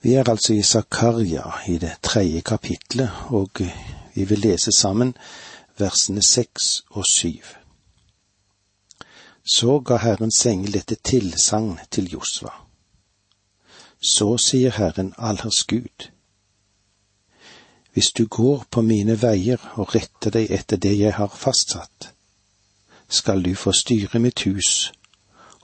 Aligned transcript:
Vi 0.00 0.14
er 0.14 0.28
altså 0.30 0.52
i 0.52 0.62
Zakaria 0.62 1.42
i 1.66 1.78
det 1.78 1.96
tredje 2.02 2.40
kapitlet, 2.40 3.10
og 3.26 3.50
vi 4.14 4.24
vil 4.24 4.38
lese 4.38 4.72
sammen 4.72 5.16
versene 5.78 6.22
seks 6.22 6.82
og 6.90 7.06
syv. 7.06 7.42
Så 9.44 9.80
ga 9.80 9.96
Herrens 9.96 10.46
engel 10.46 10.72
dette 10.72 10.94
tilsagn 11.04 11.78
til 11.90 12.12
Josva. 12.12 12.52
Så 14.00 14.36
sier 14.38 14.70
Herren 14.76 15.14
allers 15.18 15.64
Gud. 15.64 16.10
Hvis 17.92 18.12
du 18.18 18.26
går 18.26 18.64
på 18.70 18.82
mine 18.82 19.18
veier 19.22 19.58
og 19.74 19.94
retter 19.94 20.30
deg 20.30 20.52
etter 20.54 20.76
det 20.76 20.94
jeg 20.98 21.16
har 21.18 21.34
fastsatt, 21.34 22.12
skal 23.08 23.42
du 23.42 23.54
få 23.54 23.72
styre 23.72 24.22
mitt 24.22 24.44
hus 24.46 24.92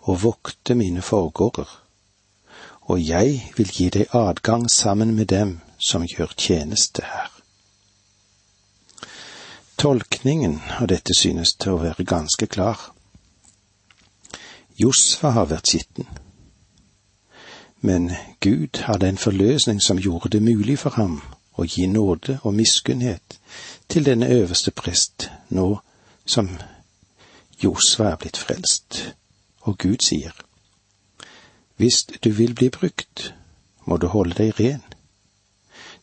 og 0.09 0.23
vokte 0.23 0.75
mine 0.75 1.03
forgårder 1.03 1.84
og 2.85 3.09
jeg 3.09 3.53
vil 3.57 3.71
gi 3.73 3.89
deg 3.91 4.13
adgang 4.13 4.71
sammen 4.71 5.15
med 5.15 5.27
dem 5.27 5.61
som 5.79 6.05
gjør 6.05 6.35
tjeneste 6.37 7.05
her. 7.05 7.31
Tolkningen 9.79 10.61
av 10.81 10.89
dette 10.89 11.15
synes 11.17 11.55
til 11.61 11.75
å 11.75 11.81
være 11.83 12.05
ganske 12.09 12.47
klar. 12.47 12.79
Josfa 14.81 15.31
har 15.37 15.49
vært 15.51 15.71
skitten, 15.71 16.07
men 17.81 18.13
Gud 18.41 18.81
hadde 18.87 19.09
en 19.09 19.21
forløsning 19.21 19.83
som 19.83 20.01
gjorde 20.01 20.33
det 20.37 20.43
mulig 20.43 20.79
for 20.79 20.97
ham 20.97 21.21
å 21.57 21.67
gi 21.69 21.87
nåde 21.87 22.39
og 22.43 22.55
miskunnhet 22.55 23.39
til 23.89 24.07
denne 24.07 24.29
øverste 24.33 24.71
prest 24.71 25.29
nå 25.49 25.69
som 26.27 26.49
Josfa 27.63 28.09
er 28.11 28.17
blitt 28.17 28.41
frelst, 28.41 29.15
og 29.61 29.79
Gud 29.79 30.03
sier, 30.03 30.33
hvis 31.77 32.05
du 32.25 32.31
vil 32.31 32.55
bli 32.55 32.69
brukt, 32.69 33.35
må 33.85 33.97
du 33.97 34.07
holde 34.07 34.35
deg 34.39 34.61
ren. 34.61 34.83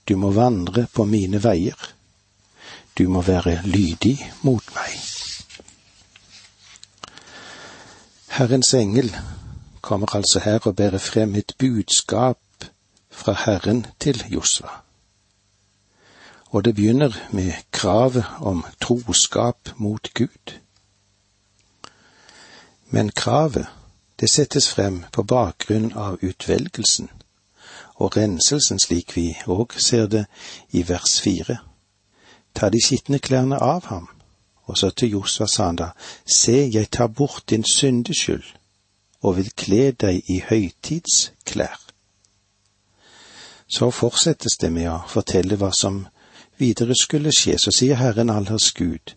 Du 0.07 0.15
må 0.17 0.31
vandre 0.35 0.87
på 0.93 1.05
mine 1.05 1.43
veier. 1.43 1.77
Du 2.97 3.07
må 3.09 3.21
være 3.21 3.61
lydig 3.63 4.17
mot 4.43 4.73
meg. 4.75 4.97
Herrens 8.31 8.73
engel 8.73 9.11
kommer 9.81 10.15
altså 10.15 10.39
her 10.39 10.59
og 10.67 10.75
bærer 10.75 10.97
frem 10.97 11.35
et 11.35 11.55
budskap 11.59 12.39
fra 13.09 13.35
Herren 13.45 13.85
til 13.99 14.23
Josva. 14.29 14.81
Og 16.51 16.65
det 16.65 16.75
begynner 16.75 17.15
med 17.31 17.53
kravet 17.71 18.25
om 18.39 18.65
troskap 18.81 19.69
mot 19.75 20.13
Gud. 20.13 20.59
Men 22.89 23.11
kravet 23.11 23.67
det 24.21 24.29
settes 24.29 24.69
frem 24.69 25.03
på 25.11 25.23
bakgrunn 25.25 25.91
av 25.97 26.21
utvelgelsen 26.21 27.09
og 28.01 28.17
renselsen 28.17 28.79
slik 28.81 29.15
vi 29.15 29.27
òg 29.49 29.77
ser 29.81 30.07
det 30.09 30.25
i 30.77 30.83
vers 30.87 31.19
fire. 31.21 31.59
Ta 32.53 32.69
de 32.69 32.81
skitne 32.81 33.19
klærne 33.19 33.59
av 33.61 33.85
ham, 33.91 34.07
og 34.65 34.77
så 34.77 34.89
til 34.89 35.15
Josva 35.17 35.47
sa 35.47 35.69
han 35.69 35.79
da, 35.79 35.91
se, 36.25 36.67
jeg 36.73 36.89
tar 36.89 37.07
bort 37.07 37.49
din 37.49 37.63
syndeskyld 37.63 38.45
og 39.21 39.37
vil 39.37 39.51
kle 39.57 39.91
deg 39.91 40.29
i 40.33 40.41
høytidsklær. 40.49 41.79
Så 43.71 43.91
fortsettes 43.93 44.57
det 44.59 44.71
med 44.73 44.89
å 44.91 44.99
fortelle 45.07 45.55
hva 45.55 45.71
som 45.71 46.03
videre 46.57 46.97
skulle 46.97 47.31
skje, 47.31 47.57
så 47.57 47.71
sier 47.71 48.01
Herren 48.01 48.33
allers 48.33 48.71
Gud, 48.73 49.13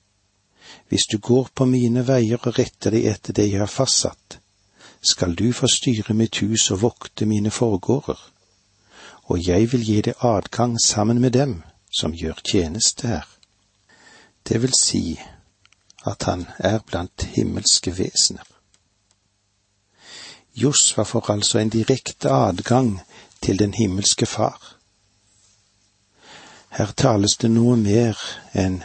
hvis 0.88 1.08
du 1.10 1.18
går 1.18 1.48
på 1.54 1.66
mine 1.66 2.04
veier 2.06 2.38
og 2.40 2.58
retter 2.58 2.94
deg 2.94 3.08
etter 3.10 3.36
det 3.36 3.48
jeg 3.48 3.64
har 3.64 3.72
fastsatt, 3.72 4.38
skal 5.04 5.34
du 5.34 5.52
få 5.52 5.68
styre 5.68 6.14
mitt 6.14 6.40
hus 6.40 6.70
og 6.70 6.80
vokte 6.82 7.26
mine 7.26 7.50
forgårder, 7.50 8.20
og 9.24 9.46
jeg 9.48 9.72
vil 9.72 9.84
gi 9.84 10.00
deg 10.00 10.24
adgang 10.24 10.78
sammen 10.80 11.20
med 11.20 11.30
dem 11.36 11.62
som 11.98 12.14
gjør 12.14 12.40
tjeneste 12.44 13.08
her. 13.08 13.28
Det 14.48 14.62
vil 14.62 14.74
si 14.80 15.20
at 16.04 16.22
han 16.28 16.46
er 16.58 16.78
blant 16.86 17.22
himmelske 17.36 17.98
vesener. 17.98 18.44
Josfa 20.54 21.02
får 21.02 21.30
altså 21.30 21.58
en 21.58 21.68
direkte 21.68 22.30
adgang 22.30 23.00
til 23.42 23.58
den 23.58 23.74
himmelske 23.74 24.26
Far. 24.26 24.76
Her 26.70 26.92
tales 26.96 27.36
det 27.36 27.50
noe 27.50 27.76
mer 27.76 28.18
enn 28.54 28.82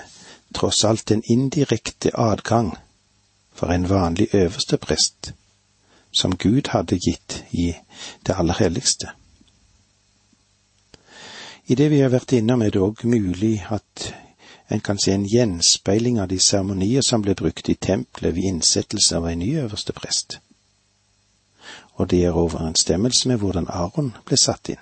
tross 0.56 0.84
alt 0.86 1.12
en 1.12 1.24
indirekte 1.26 2.12
adgang 2.16 2.74
for 3.54 3.74
en 3.74 3.90
vanlig 3.90 4.30
øverste 4.34 4.78
prest 4.78 5.34
som 6.12 6.38
Gud 6.38 6.68
hadde 6.68 6.98
gitt 6.98 7.44
i 7.52 7.76
det 8.26 8.36
aller 8.36 8.54
helligste. 8.54 9.12
I 11.66 11.76
det 11.76 11.90
vi 11.92 12.02
har 12.02 12.10
vært 12.10 12.34
innom, 12.34 12.62
er 12.62 12.74
det 12.74 12.82
òg 12.82 13.04
mulig 13.06 13.60
at 13.70 14.10
en 14.70 14.82
kan 14.82 14.98
se 14.98 15.14
en 15.14 15.26
gjenspeiling 15.26 16.20
av 16.20 16.28
de 16.30 16.40
seremonier 16.40 17.06
som 17.06 17.22
ble 17.22 17.36
brukt 17.38 17.70
i 17.70 17.76
tempelet 17.76 18.36
ved 18.36 18.44
innsettelse 18.44 19.18
av 19.18 19.28
en 19.30 19.40
ny 19.40 19.52
øverste 19.62 19.94
prest. 19.94 20.40
Og 21.98 22.10
det 22.10 22.24
er 22.26 22.38
overensstemmelse 22.38 23.28
med 23.30 23.38
hvordan 23.38 23.70
Aron 23.70 24.14
ble 24.26 24.38
satt 24.38 24.70
inn. 24.74 24.82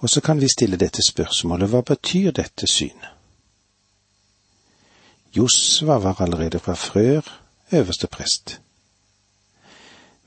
Og 0.00 0.08
så 0.08 0.20
kan 0.24 0.40
vi 0.40 0.48
stille 0.48 0.80
dette 0.80 1.04
spørsmålet, 1.04 1.68
hva 1.68 1.82
betyr 1.84 2.32
dette 2.32 2.68
synet? 2.68 3.16
Josva 5.36 6.00
var 6.00 6.20
allerede 6.24 6.58
fra 6.58 6.74
frør 6.74 7.28
øverste 7.72 8.08
prest 8.08 8.60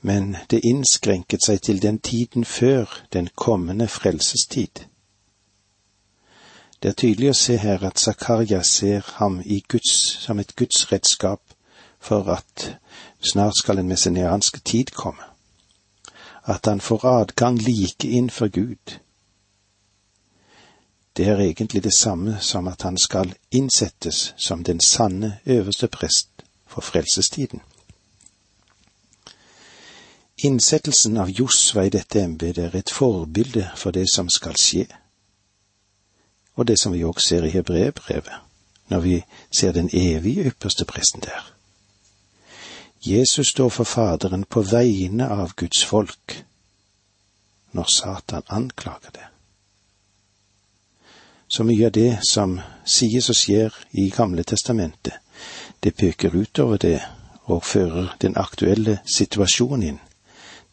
men 0.04 0.36
det 0.50 0.60
innskrenket 0.68 1.46
seg 1.46 1.62
til 1.64 1.78
den 1.82 1.98
tiden 1.98 2.44
før 2.44 2.90
den 3.12 3.28
kommende 3.36 3.88
frelsestid. 3.88 4.84
Det 6.82 6.90
er 6.90 6.98
tydelig 7.00 7.30
å 7.32 7.36
se 7.40 7.56
her 7.56 7.86
at 7.88 8.02
Zakaria 8.02 8.60
ser 8.68 9.06
ham 9.16 9.38
Guds, 9.68 9.94
som 10.20 10.38
et 10.38 10.52
Guds 10.56 10.92
redskap 10.92 11.40
for 11.98 12.28
at 12.28 12.76
snart 13.24 13.56
skal 13.56 13.80
en 13.80 13.88
messianske 13.88 14.60
tid 14.60 14.92
komme, 14.92 15.24
at 16.44 16.66
han 16.66 16.80
får 16.80 17.06
adgang 17.08 17.56
like 17.58 18.08
innenfor 18.08 18.48
Gud. 18.48 18.98
Det 21.16 21.28
er 21.28 21.40
egentlig 21.40 21.84
det 21.84 21.94
samme 21.94 22.36
som 22.40 22.68
at 22.68 22.82
han 22.82 22.98
skal 22.98 23.32
innsettes 23.50 24.34
som 24.36 24.64
den 24.64 24.80
sanne 24.80 25.38
øverste 25.46 25.88
prest 25.88 26.28
for 26.66 26.80
frelsestiden. 26.80 27.60
Innsettelsen 30.36 31.16
av 31.16 31.30
Josva 31.30 31.84
i 31.86 31.90
dette 31.94 32.18
embetet 32.20 32.64
er 32.64 32.76
et 32.76 32.90
forbilde 32.90 33.68
for 33.78 33.94
det 33.94 34.08
som 34.10 34.28
skal 34.28 34.56
skje, 34.58 34.86
og 36.58 36.66
det 36.66 36.74
som 36.78 36.92
vi 36.92 37.04
også 37.04 37.28
ser 37.28 37.44
i 37.46 37.52
hebreerbrevet, 37.54 38.40
når 38.90 39.00
vi 39.00 39.20
ser 39.50 39.72
den 39.72 39.90
evige 39.92 40.48
ypperste 40.50 40.84
presten 40.84 41.22
der. 41.22 41.52
Jesus 43.06 43.48
står 43.48 43.68
for 43.68 43.84
Faderen 43.84 44.44
på 44.44 44.62
vegne 44.62 45.28
av 45.28 45.54
Guds 45.56 45.84
folk 45.84 46.44
når 47.72 47.90
Satan 47.90 48.42
anklager 48.48 49.10
det. 49.14 49.26
Så 51.48 51.62
mye 51.62 51.86
av 51.86 51.92
det 51.92 52.18
som 52.26 52.56
sies 52.86 53.28
og 53.30 53.36
skjer 53.38 53.76
i 53.92 54.08
Gamle 54.10 54.42
testamentet, 54.42 55.14
det 55.82 55.94
peker 55.94 56.34
utover 56.34 56.76
det 56.76 56.98
og 57.44 57.62
fører 57.64 58.16
den 58.22 58.34
aktuelle 58.40 58.98
situasjonen 59.06 59.86
inn 59.92 60.00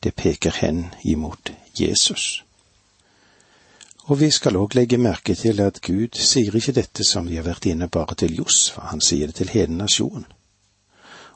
det 0.03 0.16
peker 0.16 0.51
hen 0.62 0.85
imot 1.03 1.51
Jesus. 1.79 2.44
Og 4.09 4.19
vi 4.19 4.31
skal 4.31 4.57
òg 4.57 4.75
legge 4.75 4.97
merke 4.97 5.35
til 5.35 5.62
at 5.62 5.81
Gud 5.81 6.17
sier 6.17 6.56
ikke 6.57 6.73
dette 6.73 7.06
som 7.06 7.29
vi 7.29 7.38
har 7.38 7.45
vært 7.45 7.67
inne 7.69 7.88
bare 7.88 8.16
til 8.16 8.35
Josfa, 8.35 8.81
han 8.89 9.01
sier 9.01 9.28
det 9.28 9.35
til 9.35 9.53
hele 9.53 9.78
nasjonen. 9.78 10.25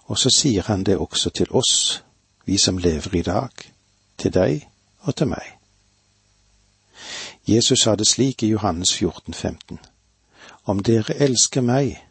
Og 0.06 0.18
så 0.18 0.30
sier 0.30 0.66
han 0.68 0.84
det 0.84 0.98
også 0.98 1.30
til 1.30 1.52
oss, 1.52 2.04
vi 2.46 2.58
som 2.58 2.78
lever 2.78 3.16
i 3.16 3.22
dag, 3.22 3.52
til 4.18 4.34
deg 4.34 4.68
og 5.02 5.16
til 5.16 5.28
meg. 5.28 5.46
Jesus 7.48 7.86
sa 7.86 7.96
det 7.96 8.08
slik 8.08 8.44
i 8.44 8.50
Johannes 8.50 8.94
14, 8.94 9.34
15. 9.34 9.80
Om 10.66 10.82
dere 10.84 11.14
elsker 11.22 11.62
meg, 11.62 12.02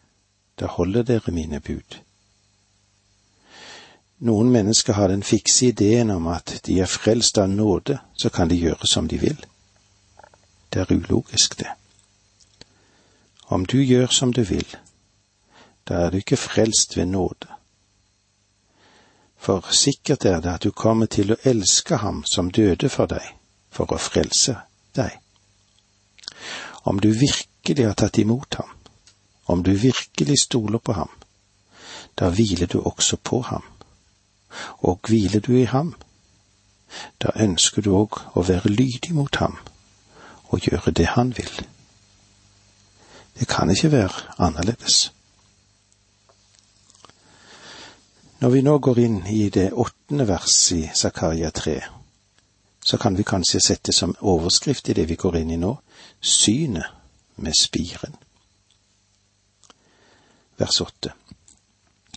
da 0.59 0.67
holder 0.71 1.03
dere 1.03 1.31
mine 1.31 1.59
bud. 1.59 2.04
Noen 4.17 4.51
mennesker 4.51 4.93
har 4.93 5.07
den 5.07 5.23
fikse 5.23 5.65
ideen 5.65 6.11
om 6.11 6.27
at 6.31 6.61
de 6.65 6.79
er 6.79 6.87
frelst 6.87 7.37
av 7.37 7.49
nåde, 7.49 7.99
så 8.13 8.29
kan 8.29 8.47
de 8.47 8.55
gjøre 8.55 8.87
som 8.87 9.07
de 9.11 9.17
vil. 9.19 9.41
Det 10.71 10.81
er 10.81 10.93
ulogisk, 10.93 11.57
det. 11.59 11.67
Om 13.47 13.65
du 13.65 13.83
gjør 13.83 14.07
som 14.07 14.33
du 14.33 14.43
vil, 14.43 14.77
da 15.87 16.05
er 16.05 16.09
du 16.09 16.17
ikke 16.17 16.39
frelst 16.39 16.97
ved 16.97 17.05
nåde. 17.05 17.51
For 19.37 19.67
sikkert 19.71 20.25
er 20.25 20.39
det 20.39 20.53
at 20.53 20.63
du 20.63 20.71
kommer 20.71 21.05
til 21.05 21.35
å 21.35 21.39
elske 21.43 21.99
ham 21.99 22.23
som 22.23 22.49
døde 22.51 22.89
for 22.89 23.11
deg, 23.11 23.27
for 23.69 23.91
å 23.91 23.99
frelse 23.99 24.55
deg. 24.95 25.19
Om 26.87 27.03
du 27.03 27.11
virkelig 27.11 27.85
har 27.85 27.99
tatt 27.99 28.17
imot 28.17 28.55
ham, 28.63 28.71
om 29.45 29.63
du 29.63 29.75
virkelig 29.75 30.39
stoler 30.47 30.79
på 30.79 30.93
ham, 30.93 31.11
da 32.15 32.31
hviler 32.31 32.71
du 32.71 32.79
også 32.79 33.19
på 33.21 33.43
ham 33.51 33.74
og 34.79 34.99
hviler 35.07 35.39
du 35.39 35.55
i 35.57 35.65
ham, 35.69 35.93
da 37.21 37.33
ønsker 37.35 37.81
du 37.81 37.91
òg 37.97 38.19
å 38.37 38.43
være 38.45 38.71
lydig 38.71 39.15
mot 39.15 39.35
ham 39.41 39.57
og 40.53 40.67
gjøre 40.67 40.91
det 40.91 41.07
han 41.15 41.33
vil. 41.37 41.51
Det 43.39 43.47
kan 43.47 43.69
ikke 43.69 43.91
være 43.91 44.21
annerledes. 44.37 45.11
Når 48.39 48.49
vi 48.49 48.61
nå 48.61 48.77
går 48.79 48.99
inn 48.99 49.19
i 49.27 49.49
det 49.49 49.71
åttende 49.73 50.27
verset 50.27 50.77
i 50.77 50.89
Zakaria 50.95 51.49
3, 51.49 51.81
så 52.85 52.97
kan 52.97 53.17
vi 53.17 53.23
kanskje 53.23 53.59
sette 53.63 53.91
som 53.91 54.15
overskrift 54.21 54.89
i 54.89 54.93
det 54.93 55.07
vi 55.09 55.17
går 55.17 55.39
inn 55.39 55.55
i 55.55 55.57
nå, 55.57 55.71
synet 56.21 56.85
med 57.41 57.57
spiren. 57.59 58.15
Vers 60.57 60.81
åtte. 60.81 61.15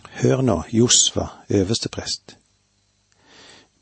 Hør 0.03 0.41
nå, 0.41 0.63
Josva, 0.71 1.27
øverste 1.49 1.89
prest. 1.89 2.37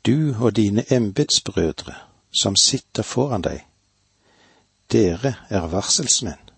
Du 0.06 0.34
og 0.44 0.56
dine 0.56 0.92
embetsbrødre 0.92 1.94
som 2.32 2.56
sitter 2.56 3.02
foran 3.02 3.42
deg, 3.42 3.64
dere 4.92 5.34
er 5.48 5.66
varselsmenn. 5.66 6.50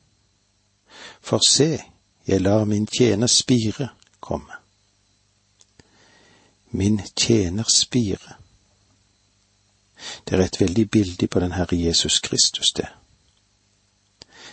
For 1.21 1.41
se, 1.49 1.83
jeg 2.27 2.41
lar 2.41 2.65
min 2.65 2.87
tjener 2.87 3.27
Spire 3.27 3.89
komme. 4.21 4.53
Min 6.71 7.01
tjener 7.17 7.65
Spire. 7.69 8.37
Det 10.29 10.35
er 10.35 10.45
et 10.45 10.61
veldig 10.61 10.91
bilde 10.91 11.27
på 11.27 11.41
den 11.41 11.53
Herre 11.53 11.77
Jesus 11.81 12.21
Kristus, 12.21 12.73
det. 12.77 12.89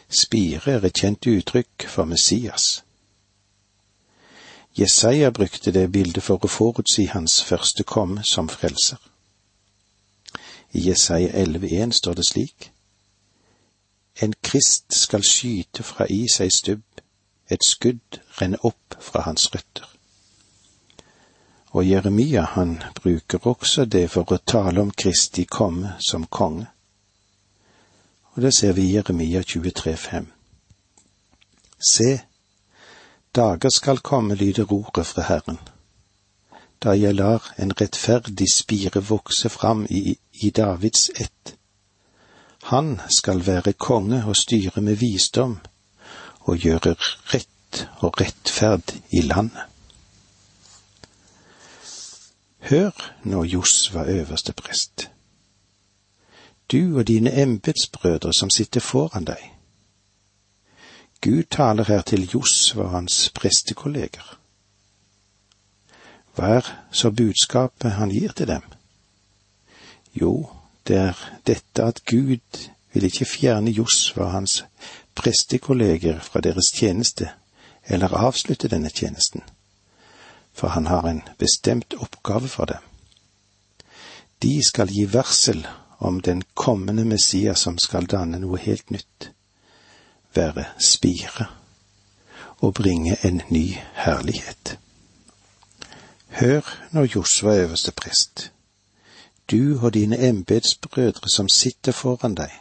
Spire 0.10 0.72
er 0.72 0.86
et 0.86 0.94
kjent 0.94 1.28
uttrykk 1.28 1.88
for 1.88 2.06
Messias. 2.06 2.84
Jesaja 4.78 5.32
brukte 5.32 5.72
det 5.72 5.92
bildet 5.92 6.24
for 6.24 6.44
å 6.46 6.48
forutsi 6.48 7.08
hans 7.10 7.40
første 7.44 7.84
komme 7.84 8.22
som 8.24 8.50
frelser. 8.50 9.00
I 10.72 10.84
Jesaja 10.90 11.32
11,1 11.34 11.92
står 11.98 12.14
det 12.14 12.26
slik:" 12.30 12.72
En 14.22 14.34
krist 14.44 14.94
skal 14.94 15.24
skyte 15.24 15.84
fra 15.84 16.06
i 16.10 16.28
seg 16.28 16.54
stubb, 16.54 17.02
et 17.50 17.66
skudd 17.66 18.20
renne 18.42 18.58
opp 18.62 18.98
fra 19.02 19.22
hans 19.22 19.50
røtter. 19.54 19.90
Og 21.74 21.90
Jeremia 21.90 22.42
han 22.42 22.84
bruker 23.02 23.48
også 23.48 23.86
det 23.86 24.12
for 24.12 24.34
å 24.34 24.38
tale 24.38 24.82
om 24.82 24.92
Kristi 24.92 25.46
komme 25.46 25.96
som 26.00 26.26
konge. 26.26 26.68
Og 28.34 28.42
det 28.42 28.54
ser 28.54 28.74
vi 28.74 28.82
i 28.82 28.94
Jeremia 28.94 29.42
23,5. 29.42 30.26
Se, 31.92 32.27
dager 33.38 33.70
skal 33.70 33.98
komme, 33.98 34.36
lyder 34.36 34.72
ordet 34.74 35.06
fra 35.06 35.22
Herren, 35.22 35.60
da 36.84 36.94
jeg 36.98 37.16
lar 37.16 37.54
en 37.62 37.74
rettferdig 37.82 38.48
spire 38.54 39.04
vokse 39.10 39.50
fram 39.50 39.86
i, 39.90 40.18
i 40.34 40.50
Davids 40.50 41.10
ett. 41.16 41.56
Han 42.64 43.00
skal 43.10 43.46
være 43.46 43.74
konge 43.74 44.24
og 44.26 44.36
styre 44.36 44.82
med 44.82 44.96
visdom 44.96 45.58
og 46.40 46.58
gjøre 46.58 46.96
rett 47.34 47.84
og 48.02 48.22
rettferd 48.22 48.96
i 49.10 49.22
landet. 49.22 49.62
Hør 52.68 52.92
nå, 53.24 53.44
Josva 53.44 54.04
øverste 54.12 54.54
prest, 54.54 55.10
du 56.72 56.98
og 56.98 57.08
dine 57.08 57.32
embetsbrødre 57.32 58.34
som 58.34 58.50
sitter 58.50 58.84
foran 58.84 59.30
deg. 59.30 59.57
Gud 61.22 61.44
taler 61.50 61.84
her 61.84 62.02
til 62.02 62.30
Josva 62.34 62.84
og 62.84 62.92
hans 62.92 63.30
prestekolleger. 63.36 64.38
Hva 66.38 66.50
er 66.60 66.68
så 66.92 67.10
budskapet 67.12 67.98
han 67.98 68.14
gir 68.14 68.36
til 68.38 68.48
dem? 68.48 68.66
Jo, 70.14 70.50
det 70.88 70.98
er 70.98 71.24
dette 71.48 71.84
at 71.84 72.04
Gud 72.06 72.60
vil 72.94 73.08
ikke 73.10 73.26
fjerne 73.26 73.74
Josva 73.74 74.28
og 74.28 74.32
hans 74.32 74.64
prestekolleger 75.16 76.20
fra 76.20 76.42
deres 76.42 76.70
tjeneste, 76.74 77.32
eller 77.88 78.14
avslutte 78.14 78.68
denne 78.68 78.90
tjenesten, 78.90 79.42
for 80.54 80.68
han 80.68 80.86
har 80.86 81.08
en 81.10 81.24
bestemt 81.40 81.94
oppgave 81.98 82.48
for 82.48 82.66
dem. 82.66 82.84
De 84.42 84.62
skal 84.66 84.94
gi 84.94 85.08
varsel 85.14 85.66
om 86.00 86.22
den 86.22 86.44
kommende 86.54 87.06
Messias 87.06 87.66
som 87.66 87.78
skal 87.82 88.06
danne 88.06 88.40
noe 88.40 88.60
helt 88.62 88.92
nytt 88.92 89.32
være 90.38 90.66
spire 90.80 91.46
og 92.58 92.74
bringe 92.74 93.18
en 93.26 93.42
ny 93.50 93.76
herlighet. 93.94 94.80
Hør 96.28 96.62
når 96.92 97.08
Josva 97.16 97.58
øverste 97.58 97.92
prest, 97.92 98.52
du 99.52 99.80
og 99.82 99.94
dine 99.94 100.28
embetsbrødre 100.30 101.30
som 101.36 101.50
sitter 101.50 101.92
foran 101.92 102.36
deg, 102.36 102.52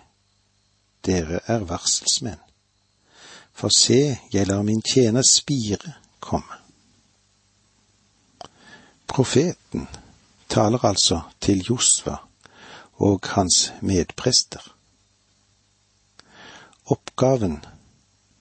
dere 1.07 1.41
er 1.47 1.59
varselsmenn. 1.59 2.41
For 3.53 3.69
se, 3.79 4.19
jeg 4.33 4.47
lar 4.47 4.63
min 4.63 4.83
tjener 4.83 5.23
Spire 5.23 5.93
komme. 6.21 6.61
Profeten 9.07 9.89
taler 10.49 10.85
altså 10.85 11.21
til 11.41 11.65
Josva 11.71 12.17
og 12.93 13.21
hans 13.25 13.73
medprester. 13.81 14.76
Oppgaven, 16.89 17.65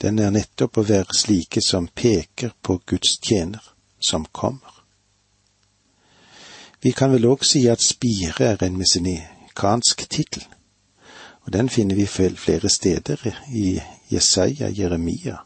den 0.01 0.19
er 0.19 0.29
nettopp 0.29 0.77
å 0.77 0.83
være 0.85 1.15
slike 1.17 1.61
som 1.65 1.87
peker 1.87 2.51
på 2.61 2.75
Guds 2.85 3.15
tjener, 3.17 3.61
som 3.99 4.27
kommer. 4.31 4.83
Vi 6.81 6.91
kan 6.93 7.09
vel 7.09 7.25
òg 7.25 7.41
si 7.41 7.63
at 7.71 7.81
spire 7.81 8.51
er 8.51 8.61
en 8.67 8.75
messenikansk 8.77 10.03
tittel, 10.13 10.43
og 11.41 11.53
den 11.55 11.71
finner 11.73 11.97
vi 11.97 12.05
flere 12.05 12.69
steder 12.69 13.23
i 13.49 13.79
Jesaja, 14.11 14.69
Jeremia. 14.69 15.39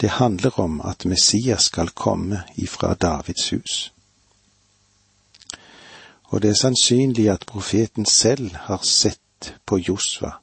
Det 0.00 0.12
handler 0.20 0.60
om 0.60 0.78
at 0.80 1.04
Messias 1.04 1.66
skal 1.72 1.90
komme 1.90 2.44
ifra 2.54 2.92
Davids 2.94 3.48
hus. 3.50 3.92
Og 6.30 6.42
det 6.42 6.52
er 6.52 6.60
sannsynlig 6.60 7.26
at 7.32 7.48
profeten 7.50 8.06
selv 8.06 8.54
har 8.68 8.86
sett 8.86 9.54
på 9.66 9.80
Josva 9.82 10.36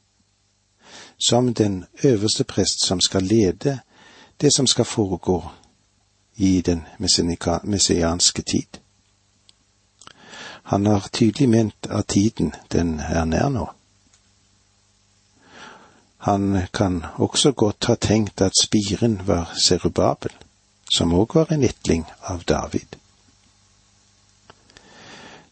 som 1.18 1.54
den 1.54 1.86
øverste 2.04 2.44
prest 2.44 2.86
som 2.86 3.02
skal 3.02 3.24
lede 3.24 3.80
det 4.42 4.54
som 4.54 4.68
skal 4.68 4.86
foregå 4.86 5.50
i 6.36 6.62
den 6.62 6.86
messianske 7.64 8.42
tid. 8.42 8.80
Han 10.64 10.86
har 10.86 11.10
tydelig 11.14 11.50
ment 11.50 11.88
at 11.90 12.08
tiden 12.08 12.54
den 12.72 13.00
er 13.00 13.26
nær 13.26 13.50
nå. 13.50 13.70
Han 16.18 16.68
kan 16.74 17.06
også 17.16 17.52
godt 17.52 17.86
ha 17.86 17.96
tenkt 17.96 18.42
at 18.42 18.52
spiren 18.64 19.22
var 19.28 19.54
Serubabel, 19.64 20.32
som 20.96 21.14
òg 21.14 21.36
var 21.36 21.52
en 21.52 21.64
etling 21.64 22.06
av 22.22 22.44
David. 22.44 22.98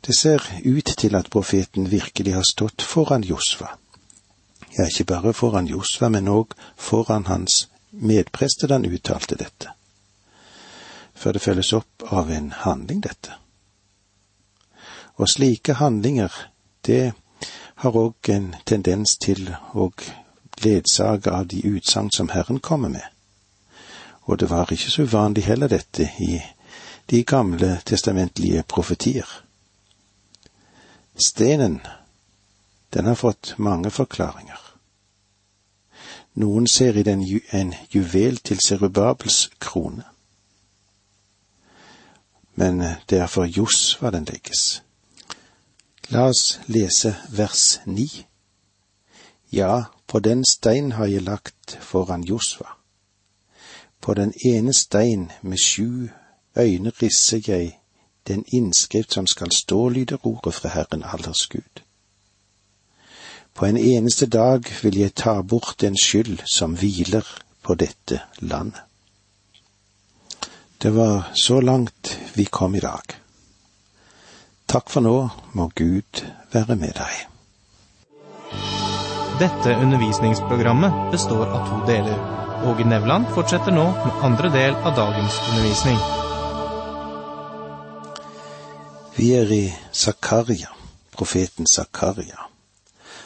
Det 0.05 0.17
ser 0.17 0.43
ut 0.65 0.93
til 0.97 1.15
at 1.15 1.29
profeten 1.29 1.91
virkelig 1.91 2.33
har 2.33 2.43
stått 2.51 2.81
foran 2.81 3.23
Josva 3.23 3.77
ja, 4.77 4.85
ikke 4.85 5.03
bare 5.03 5.33
foran 5.33 5.67
Josva, 5.67 6.09
men 6.09 6.27
òg 6.27 6.55
foran 6.77 7.25
hans 7.25 7.67
medprester 7.89 8.73
han 8.73 8.85
uttalte 8.85 9.35
dette. 9.39 9.71
For 11.15 11.31
det 11.31 11.41
følges 11.41 11.73
opp 11.73 12.03
av 12.11 12.31
en 12.31 12.51
handling, 12.51 13.01
dette. 13.01 13.37
Og 15.15 15.29
slike 15.31 15.77
handlinger, 15.79 16.31
det 16.81 17.13
har 17.75 17.95
òg 17.95 18.29
en 18.29 18.55
tendens 18.65 19.15
til 19.17 19.47
å 19.73 19.89
ledsage 20.63 21.31
av 21.31 21.47
de 21.47 21.61
utsagn 21.67 22.11
som 22.11 22.29
Herren 22.35 22.59
kommer 22.59 22.89
med. 22.89 23.07
Og 24.27 24.39
det 24.39 24.49
var 24.49 24.71
ikke 24.73 24.91
så 24.91 25.07
uvanlig 25.07 25.45
heller 25.45 25.71
dette 25.71 26.09
i 26.19 26.41
de 27.05 27.23
gamle 27.23 27.79
testamentlige 27.85 28.63
profetier. 28.63 29.27
Stenen, 31.15 31.79
den 32.89 33.05
har 33.05 33.15
fått 33.15 33.53
mange 33.57 33.91
forklaringer. 33.91 34.64
Noen 36.35 36.67
ser 36.67 36.97
i 36.97 37.03
den 37.03 37.21
en 37.51 37.73
juvel 37.95 38.37
til 38.37 38.59
Serubabels 38.59 39.49
krone. 39.59 40.03
Men 42.55 42.83
det 43.09 43.19
er 43.19 43.27
for 43.27 43.45
Josva 43.45 44.11
den 44.11 44.25
legges. 44.25 44.83
La 46.09 46.27
oss 46.29 46.59
lese 46.67 47.15
vers 47.31 47.79
ni. 47.85 48.25
Ja, 49.51 49.83
på 50.07 50.19
den 50.19 50.43
stein 50.45 50.91
har 50.91 51.05
jeg 51.05 51.23
lagt 51.23 51.77
foran 51.81 52.23
Josva. 52.23 52.77
På 54.01 54.13
den 54.13 54.33
ene 54.45 54.73
stein 54.73 55.31
med 55.41 55.57
sju 55.57 56.09
øyne 56.57 56.89
risser 56.89 57.41
jeg 57.47 57.79
den 58.27 58.45
innskrift 58.53 59.13
som 59.13 59.27
skal 59.27 59.51
stå, 59.51 59.89
lyder 59.89 60.27
ordet 60.27 60.53
fra 60.53 60.69
Herren 60.69 61.03
allers 61.03 61.47
Gud. 61.47 61.84
På 63.55 63.65
en 63.65 63.77
eneste 63.77 64.25
dag 64.25 64.67
vil 64.83 64.97
jeg 64.99 65.13
ta 65.15 65.39
bort 65.41 65.77
den 65.79 65.95
skyld 65.95 66.41
som 66.43 66.73
hviler 66.75 67.23
på 67.63 67.75
dette 67.79 68.19
landet. 68.43 68.81
Det 70.77 70.91
var 70.91 71.29
så 71.33 71.61
langt 71.63 72.17
vi 72.35 72.45
kom 72.45 72.75
i 72.75 72.81
dag. 72.83 73.15
Takk 74.67 74.91
for 74.91 75.05
nå, 75.05 75.15
må 75.55 75.69
Gud 75.71 76.19
være 76.51 76.75
med 76.75 76.97
deg. 76.99 77.13
Dette 79.39 79.75
undervisningsprogrammet 79.85 80.97
består 81.13 81.47
av 81.47 81.69
to 81.69 81.79
deler. 81.87 82.19
Åge 82.67 82.83
Nevland 82.87 83.29
fortsetter 83.37 83.71
nå 83.71 83.85
med 84.01 84.25
andre 84.27 84.51
del 84.51 84.75
av 84.75 84.97
dagens 84.99 85.37
undervisning. 85.47 86.01
Vi 89.15 89.31
er 89.39 89.55
i 89.55 89.63
Zakaria, 89.93 90.75
profeten 91.15 91.71
Zakaria. 91.71 92.49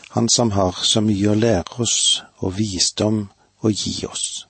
Han 0.09 0.29
som 0.29 0.51
har 0.51 0.77
så 0.83 1.01
mye 1.05 1.29
å 1.29 1.37
lære 1.37 1.81
oss 1.83 2.23
og 2.41 2.55
visdom 2.57 3.27
å 3.61 3.69
gi 3.69 4.05
oss. 4.09 4.45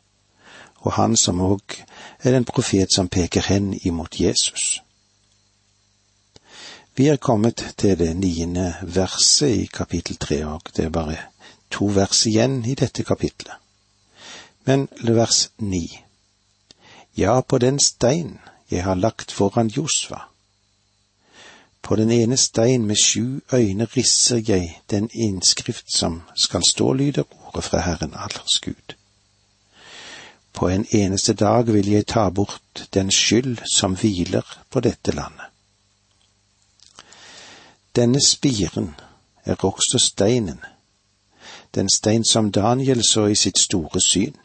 Og 0.86 0.94
han 0.96 1.18
som 1.20 1.42
òg 1.44 1.76
er 2.24 2.32
den 2.32 2.48
profet 2.48 2.94
som 2.96 3.10
peker 3.12 3.44
hen 3.52 3.74
imot 3.84 4.20
Jesus. 4.20 4.80
Vi 6.96 7.10
er 7.12 7.20
kommet 7.20 7.64
til 7.78 7.98
det 8.00 8.14
niende 8.16 8.74
verset 8.84 9.52
i 9.52 9.68
kapittel 9.68 10.16
tre, 10.16 10.46
og 10.46 10.72
det 10.76 10.86
er 10.86 10.96
bare 10.96 11.18
to 11.72 11.92
vers 11.96 12.26
igjen 12.28 12.62
i 12.66 12.76
dette 12.80 13.04
kapitlet. 13.04 13.56
Men 14.64 14.88
vers 15.02 15.50
ni. 15.58 15.88
Ja, 17.16 17.42
på 17.42 17.58
den 17.58 17.80
stein 17.80 18.40
jeg 18.72 18.84
har 18.84 18.96
lagt 18.96 19.32
foran 19.32 19.68
Josva. 19.68 20.29
På 21.82 21.96
den 21.96 22.12
ene 22.12 22.38
stein 22.38 22.86
med 22.86 22.96
sju 22.96 23.40
øyne 23.54 23.86
risser 23.86 24.42
jeg 24.48 24.82
den 24.90 25.10
innskrift 25.14 25.94
som 25.94 26.22
skal 26.36 26.64
stå, 26.64 26.94
lyder 26.94 27.24
ordet 27.48 27.64
fra 27.64 27.80
Herren 27.80 28.14
allers 28.14 28.60
Gud. 28.62 28.96
På 30.54 30.68
en 30.70 30.86
eneste 30.92 31.34
dag 31.34 31.74
vil 31.74 31.90
jeg 31.90 32.08
ta 32.08 32.30
bort 32.30 32.88
den 32.94 33.12
skyld 33.12 33.58
som 33.76 33.96
hviler 33.96 34.64
på 34.70 34.80
dette 34.80 35.12
landet. 35.12 35.46
Denne 37.96 38.22
spiren 38.22 38.96
er 39.46 39.66
også 39.66 40.00
steinen, 40.00 40.60
den 41.76 41.90
stein 41.90 42.26
som 42.26 42.52
Daniel 42.52 43.04
så 43.04 43.26
i 43.26 43.36
sitt 43.36 43.60
store 43.60 44.02
syn, 44.02 44.36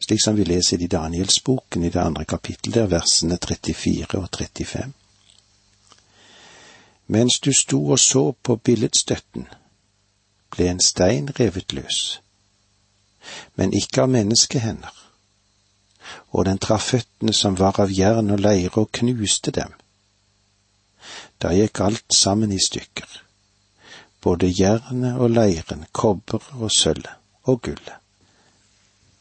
slik 0.00 0.20
som 0.24 0.36
vi 0.36 0.44
leser 0.44 0.82
i 0.82 0.86
Danielsboken 0.86 1.84
i 1.84 1.90
det 1.90 2.00
andre 2.00 2.24
kapittelet, 2.24 2.90
versene 2.90 3.36
34 3.36 4.18
og 4.18 4.28
35. 4.38 4.92
Mens 7.08 7.40
du 7.40 7.52
sto 7.56 7.80
og 7.94 7.98
så 7.98 8.32
på 8.42 8.56
billedstøtten, 8.56 9.48
ble 10.52 10.68
en 10.68 10.80
stein 10.84 11.28
revet 11.40 11.72
løs, 11.72 12.20
men 13.56 13.72
ikke 13.72 14.04
av 14.04 14.12
menneskehender, 14.12 14.94
og 16.32 16.44
den 16.48 16.60
traff 16.60 16.92
føttene 16.92 17.32
som 17.32 17.58
var 17.58 17.80
av 17.80 17.92
jern 17.92 18.32
og 18.32 18.40
leire 18.44 18.84
og 18.84 18.92
knuste 18.92 19.52
dem 19.52 19.72
da 21.42 21.52
gikk 21.54 21.80
alt 21.80 22.14
sammen 22.14 22.52
i 22.52 22.58
stykker, 22.58 23.08
både 24.22 24.50
jernet 24.50 25.20
og 25.22 25.30
leiren, 25.30 25.86
kobber 25.92 26.42
og 26.58 26.72
sølvet 26.74 27.14
og 27.48 27.62
gullet. 27.62 27.98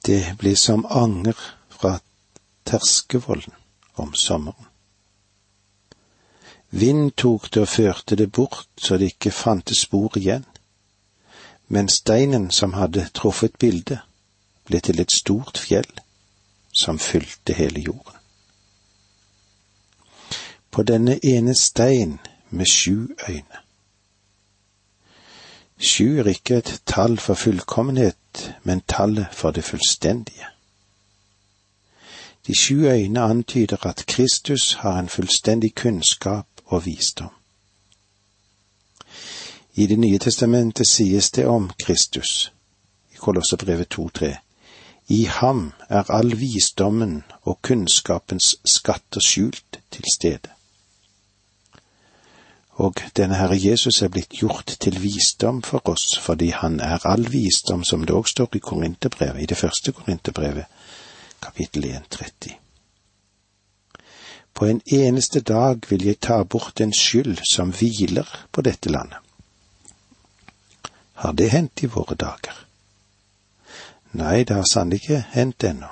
Det 0.05 0.37
ble 0.39 0.55
som 0.57 0.85
anger 0.89 1.37
fra 1.69 1.97
terskevollen 2.65 3.53
om 4.01 4.13
sommeren. 4.15 4.71
Vind 6.69 7.11
tok 7.11 7.53
det 7.53 7.61
og 7.61 7.67
førte 7.67 8.15
det 8.15 8.31
bort 8.31 8.67
så 8.77 8.97
det 8.97 9.13
ikke 9.13 9.31
fantes 9.31 9.85
spor 9.87 10.17
igjen, 10.17 10.45
men 11.67 11.89
steinen 11.89 12.51
som 12.51 12.73
hadde 12.73 13.09
truffet 13.13 13.55
bildet, 13.59 13.99
ble 14.65 14.79
til 14.79 14.99
et 14.99 15.11
stort 15.11 15.57
fjell 15.57 15.89
som 16.75 16.99
fylte 16.99 17.53
hele 17.53 17.79
jorden 17.79 18.17
på 20.77 20.83
denne 20.83 21.19
ene 21.25 21.55
stein 21.55 22.19
med 22.49 22.65
sju 22.65 23.07
øyne. 23.29 23.57
Sju 25.79 26.19
er 26.19 26.27
ikke 26.29 26.57
et 26.57 26.81
tall 26.85 27.17
for 27.17 27.33
fullkommenhet, 27.33 28.53
men 28.63 28.81
tallet 28.81 29.27
for 29.31 29.51
det 29.51 29.63
fullstendige. 29.63 30.45
De 32.47 32.55
sju 32.55 32.85
øyne 32.85 33.19
antyder 33.19 33.85
at 33.85 34.03
Kristus 34.07 34.73
har 34.73 34.99
en 34.99 35.09
fullstendig 35.09 35.75
kunnskap 35.75 36.47
og 36.67 36.85
visdom. 36.85 37.33
I 39.73 39.87
Det 39.87 39.99
nye 39.99 40.19
testamentet 40.19 40.87
sies 40.89 41.31
det 41.31 41.45
om 41.45 41.71
Kristus, 41.83 42.51
i 43.13 43.15
Kolosserbrevet 43.15 43.99
2.3, 43.99 44.35
i 45.07 45.23
ham 45.23 45.71
er 45.89 46.11
all 46.11 46.39
visdommen 46.39 47.23
og 47.41 47.61
kunnskapens 47.61 48.55
skatter 48.65 49.21
skjult 49.21 49.79
til 49.91 50.03
stede 50.13 50.57
og 52.77 53.01
denne 53.17 53.35
Herre 53.35 53.57
Jesus 53.57 54.01
er 54.01 54.11
blitt 54.13 54.35
gjort 54.37 54.75
til 54.79 54.99
visdom 55.01 55.63
for 55.65 55.89
oss 55.89 56.17
fordi 56.21 56.51
han 56.53 56.79
er 56.79 57.05
all 57.09 57.25
visdom, 57.33 57.83
som 57.83 58.05
det 58.05 58.13
òg 58.13 58.29
står 58.29 58.55
i 58.55 58.61
Korinterbrevet, 58.61 59.41
i 59.41 59.49
det 59.49 59.57
første 59.57 59.91
Korinterbrevet, 59.91 60.65
kapittel 61.41 61.89
1.30. 61.89 62.66
På 64.57 64.65
en 64.65 64.81
eneste 64.85 65.39
dag 65.39 65.83
vil 65.89 66.05
jeg 66.05 66.17
ta 66.19 66.43
bort 66.43 66.81
en 66.81 66.93
skyld 66.93 67.43
som 67.45 67.69
hviler 67.77 68.25
på 68.51 68.61
dette 68.65 68.89
landet. 68.89 69.19
Har 71.13 71.31
det 71.37 71.51
hendt 71.51 71.83
i 71.83 71.89
våre 71.93 72.15
dager? 72.15 72.55
Nei, 74.17 74.43
det 74.43 74.55
har 74.57 74.65
sannelig 74.65 75.03
ikke 75.03 75.19
hendt 75.29 75.63
ennå, 75.63 75.89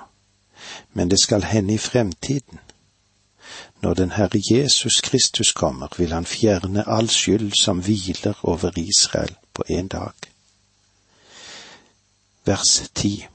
men 0.94 1.12
det 1.12 1.20
skal 1.22 1.46
hende 1.46 1.74
i 1.74 1.78
fremtiden. 1.78 2.60
Når 3.82 3.94
den 3.94 4.12
Herre 4.12 4.42
Jesus 4.52 4.98
Kristus 5.02 5.52
kommer, 5.52 5.88
vil 5.98 6.14
han 6.14 6.26
fjerne 6.26 6.88
all 6.90 7.10
skyld 7.10 7.54
som 7.62 7.84
hviler 7.86 8.34
over 8.44 8.72
Israel 8.78 9.36
på 9.54 9.64
en 9.70 9.88
dag. 9.88 10.14
Vers 12.46 12.90
ti 12.96 13.28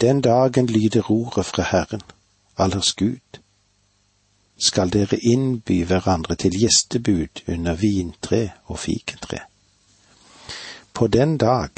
Den 0.00 0.20
dagen 0.20 0.66
lyder 0.66 1.10
ordet 1.10 1.46
fra 1.46 1.62
Herren, 1.62 2.02
allers 2.56 2.92
Gud. 2.92 3.40
Skal 4.58 4.90
dere 4.90 5.18
innby 5.22 5.84
hverandre 5.86 6.34
til 6.34 6.56
gjestebud 6.60 7.44
under 7.48 7.74
vintre 7.74 8.50
og 8.66 8.78
fikentre. 8.78 9.38
På 10.92 11.06
den 11.06 11.36
dag, 11.38 11.70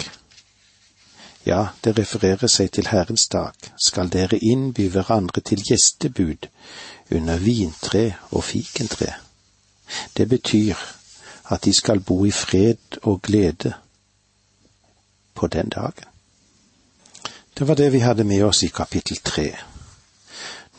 ja, 1.47 1.67
det 1.85 1.99
refererer 1.99 2.49
seg 2.49 2.71
til 2.73 2.89
Herrens 2.89 3.29
dag, 3.29 3.53
skal 3.85 4.09
dere 4.13 4.39
innby 4.39 4.89
hverandre 4.89 5.41
til 5.41 5.61
gjestebud 5.69 6.49
under 7.11 7.39
vintre 7.39 8.15
og 8.31 8.45
fikentre. 8.45 9.13
Det 10.17 10.29
betyr 10.29 10.75
at 11.51 11.65
de 11.65 11.73
skal 11.73 12.01
bo 12.01 12.25
i 12.25 12.31
fred 12.31 13.01
og 13.03 13.23
glede 13.23 13.73
på 15.35 15.47
den 15.47 15.69
dagen. 15.69 16.09
Det 17.59 17.69
var 17.69 17.75
det 17.75 17.93
vi 17.93 17.99
hadde 17.99 18.25
med 18.25 18.43
oss 18.43 18.63
i 18.63 18.69
kapittel 18.69 19.17
tre. 19.17 19.57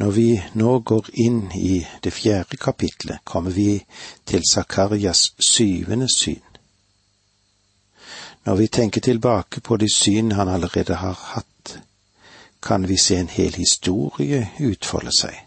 Når 0.01 0.11
vi 0.11 0.41
nå 0.57 0.79
går 0.79 1.09
inn 1.13 1.51
i 1.53 1.75
det 2.03 2.09
fjerde 2.13 2.57
kapitlet, 2.57 3.19
kommer 3.23 3.51
vi 3.53 3.83
til 4.25 4.41
Zakarias 4.49 5.35
syvende 5.37 6.07
syn. 6.09 6.41
Når 8.45 8.55
vi 8.55 8.67
tenker 8.67 9.01
tilbake 9.01 9.61
på 9.61 9.77
de 9.77 9.85
syn 9.93 10.31
han 10.31 10.49
allerede 10.49 10.95
har 10.95 11.13
hatt, 11.13 11.75
kan 12.61 12.87
vi 12.89 12.97
se 12.97 13.19
en 13.19 13.29
hel 13.29 13.53
historie 13.53 14.49
utfolde 14.59 15.13
seg. 15.13 15.37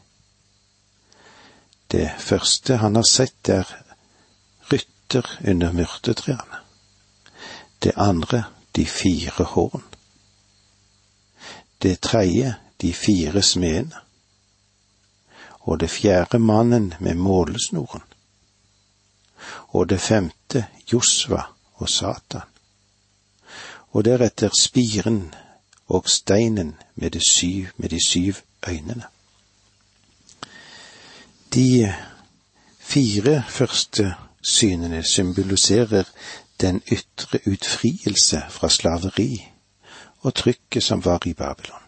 Det 1.91 2.13
første 2.19 2.77
han 2.77 2.95
har 2.95 3.11
sett, 3.11 3.49
er 3.49 3.67
rytter 4.71 5.35
under 5.49 5.73
myrtetrærne. 5.73 6.63
Det 7.83 7.93
andre 7.97 8.45
de 8.77 8.87
fire 8.87 9.51
horn. 9.57 9.83
Det 11.83 11.99
tredje 12.01 12.55
de 12.83 12.95
fire 12.95 13.43
smedene. 13.43 14.04
Og 15.65 15.81
det 15.81 15.91
fjerde 15.91 16.39
mannen 16.39 16.95
med 17.01 17.15
målesnoren. 17.15 18.03
Og 19.69 19.89
det 19.89 20.01
femte 20.01 20.67
Josva 20.93 21.43
og 21.75 21.89
Satan. 21.89 22.49
Og 23.93 24.05
deretter 24.05 24.51
spiren 24.59 25.35
og 25.87 26.09
steinen 26.09 26.75
med 26.95 27.11
de 27.11 27.21
syv, 27.29 27.67
med 27.77 27.89
de 27.89 28.07
syv 28.07 28.35
øynene. 28.69 29.05
De 31.55 31.95
fire 32.79 33.45
første 33.49 34.15
synene 34.43 35.03
symboliserer 35.03 36.05
den 36.61 36.83
ytre 36.93 37.39
utfrielse 37.47 38.43
fra 38.51 38.69
slaveri 38.69 39.49
og 40.21 40.35
trykket 40.35 40.83
som 40.83 41.05
var 41.05 41.27
i 41.27 41.33
Babylon. 41.33 41.84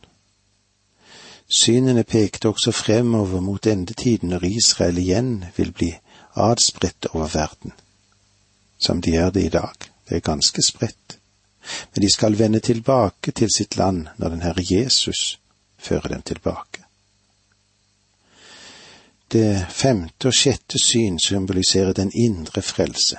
Synene 1.49 2.03
pekte 2.05 2.49
også 2.49 2.73
fremover 2.73 3.41
mot 3.41 3.67
endetiden 3.67 4.33
når 4.35 4.45
Israel 4.45 4.99
igjen 4.99 5.45
vil 5.57 5.71
bli 5.73 5.93
adspredt 6.35 7.07
over 7.13 7.31
verden, 7.31 7.73
som 8.79 9.01
de 9.01 9.15
er 9.17 9.31
det 9.31 9.45
i 9.45 9.53
dag. 9.55 9.77
Det 10.09 10.17
er 10.17 10.27
ganske 10.27 10.63
spredt. 10.63 11.19
Men 11.95 12.03
de 12.03 12.11
skal 12.13 12.39
vende 12.39 12.61
tilbake 12.61 13.31
til 13.31 13.51
sitt 13.57 13.77
land 13.77 14.07
når 14.19 14.29
den 14.29 14.43
Herre 14.43 14.65
Jesus 14.71 15.39
fører 15.79 16.09
dem 16.09 16.23
tilbake. 16.23 16.83
Det 19.33 19.67
femte 19.71 20.29
og 20.29 20.35
sjette 20.35 20.79
syn 20.79 21.19
symboliserer 21.19 21.93
den 21.93 22.13
indre 22.15 22.63
frelse. 22.63 23.19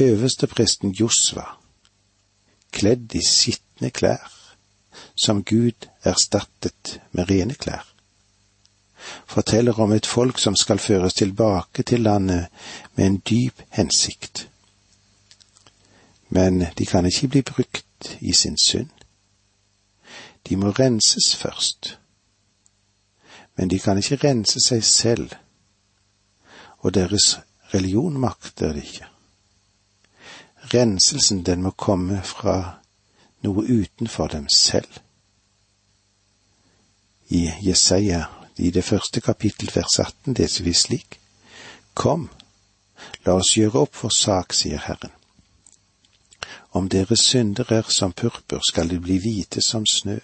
Øverstepresten 0.00 0.90
Josva, 0.90 1.44
kledd 2.72 3.14
i 3.14 3.22
skitne 3.22 3.90
klær, 3.90 4.35
som 5.14 5.44
Gud 5.44 5.88
erstattet 6.04 7.00
med 7.12 7.30
rene 7.30 7.54
klær, 7.54 7.84
forteller 9.26 9.80
om 9.80 9.92
et 9.92 10.06
folk 10.06 10.38
som 10.38 10.56
skal 10.56 10.78
føres 10.78 11.14
tilbake 11.14 11.82
til 11.82 12.00
landet 12.00 12.46
med 12.94 13.06
en 13.06 13.18
dyp 13.30 13.62
hensikt. 13.70 14.48
Men 16.28 16.66
de 16.78 16.86
kan 16.86 17.06
ikke 17.06 17.28
bli 17.28 17.42
brukt 17.42 18.16
i 18.20 18.32
sin 18.32 18.58
synd. 18.58 18.90
De 20.48 20.56
må 20.56 20.70
renses 20.70 21.36
først 21.36 21.98
men 23.56 23.68
de 23.68 23.78
kan 23.78 23.98
ikke 23.98 24.20
rense 24.20 24.60
seg 24.60 24.84
selv, 24.84 25.32
og 26.84 26.94
deres 26.94 27.38
religion 27.72 28.18
makter 28.20 28.74
det 28.76 28.84
ikke. 28.84 29.08
Renselsen, 30.74 31.44
den 31.46 31.62
må 31.62 31.70
komme 31.70 32.20
fra 32.24 32.82
noe 33.44 33.64
utenfor 33.64 34.28
dem 34.28 34.48
selv. 34.48 35.00
I 37.28 37.50
Jesaja, 37.60 38.24
i 38.56 38.70
det 38.70 38.84
første 38.84 39.20
kapittel 39.20 39.70
vers 39.74 39.98
18, 39.98 40.34
leser 40.38 40.64
vi 40.64 40.72
slik. 40.72 41.18
Kom, 41.94 42.28
la 43.26 43.34
oss 43.40 43.56
gjøre 43.56 43.82
opp 43.86 43.96
for 43.98 44.14
sak, 44.14 44.54
sier 44.54 44.82
Herren. 44.86 45.12
Om 46.76 46.88
deres 46.92 47.20
synder 47.20 47.72
er 47.72 47.88
som 47.88 48.12
purpur, 48.12 48.60
skal 48.68 48.88
de 48.88 49.00
bli 49.00 49.18
hvite 49.18 49.62
som 49.64 49.86
snø. 49.86 50.18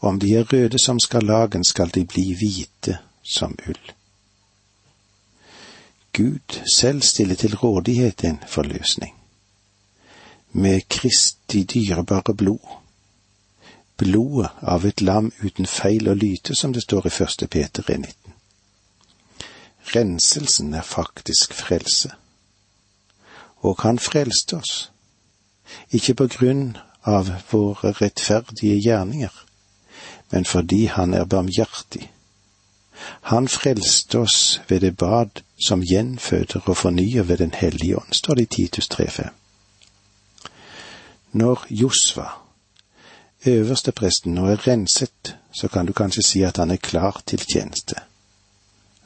Om 0.00 0.18
de 0.22 0.34
er 0.38 0.48
røde 0.52 0.78
som 0.78 1.00
skarlagen, 1.00 1.64
skal 1.64 1.90
de 1.94 2.04
bli 2.06 2.32
hvite 2.38 2.98
som 3.22 3.56
ull. 3.68 3.92
Gud 6.12 6.60
selv 6.78 7.02
stiller 7.02 7.34
til 7.34 7.56
rådighet 7.56 8.24
en 8.24 8.38
forløsning. 8.48 9.17
Med 10.52 10.88
Kristi 10.88 11.64
dyrebare 11.64 12.34
blod. 12.34 12.68
Blodet 13.96 14.50
av 14.62 14.86
et 14.86 15.00
lam 15.00 15.32
uten 15.42 15.66
feil 15.66 16.08
og 16.08 16.16
lyte, 16.16 16.54
som 16.54 16.72
det 16.72 16.82
står 16.82 17.06
i 17.06 17.10
første 17.10 17.46
Peter 17.46 17.82
1,19. 17.82 18.14
Renselsen 19.96 20.74
er 20.74 20.82
faktisk 20.82 21.54
frelse. 21.54 22.10
Og 23.56 23.82
han 23.82 23.98
frelste 23.98 24.56
oss, 24.56 24.90
ikke 25.90 26.14
på 26.14 26.26
grunn 26.36 26.76
av 27.02 27.30
våre 27.50 27.92
rettferdige 27.92 28.78
gjerninger, 28.84 29.34
men 30.30 30.44
fordi 30.44 30.84
han 30.86 31.14
er 31.14 31.24
barmhjertig. 31.24 32.12
Han 33.32 33.48
frelste 33.48 34.18
oss 34.18 34.60
ved 34.68 34.80
det 34.80 34.96
bad 34.96 35.42
som 35.66 35.82
gjenføder 35.82 36.60
og 36.64 36.76
fornyer 36.76 37.22
ved 37.22 37.38
Den 37.38 37.54
hellige 37.54 37.96
ånd, 37.96 38.12
står 38.12 38.34
det 38.34 38.42
i 38.42 38.54
Titus 38.56 38.88
3,5. 38.88 39.28
Når 41.32 41.66
Josva, 41.70 42.28
øverstepresten, 43.46 44.34
nå 44.34 44.46
er 44.46 44.66
renset, 44.66 45.36
så 45.52 45.68
kan 45.68 45.86
du 45.86 45.92
kanskje 45.92 46.22
si 46.22 46.42
at 46.42 46.56
han 46.56 46.70
er 46.70 46.76
klar 46.76 47.22
til 47.26 47.44
tjeneste. 47.52 47.94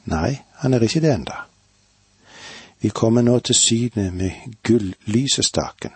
Nei, 0.05 0.41
han 0.61 0.73
er 0.73 0.83
ikke 0.83 1.01
det 1.01 1.13
enda. 1.13 1.43
Vi 2.81 2.89
kommer 2.89 3.21
nå 3.21 3.39
til 3.39 3.55
synet 3.55 4.13
med 4.13 4.31
gullysestaken 4.63 5.91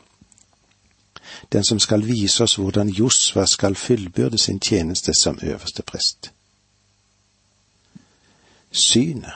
den 1.52 1.64
som 1.64 1.80
skal 1.80 2.06
vise 2.08 2.44
oss 2.44 2.56
hvordan 2.56 2.90
Josva 2.90 3.46
skal 3.46 3.76
fullbyrde 3.76 4.38
sin 4.38 4.60
tjeneste 4.60 5.14
som 5.14 5.40
øverste 5.42 5.84
prest. 5.84 6.32
Synet 8.72 9.34